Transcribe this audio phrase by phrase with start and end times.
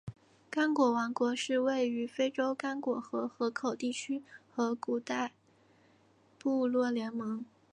[0.49, 4.23] 刚果王国是位于非洲刚果河河口地区
[4.57, 5.31] 的古代
[6.39, 7.45] 部落联盟。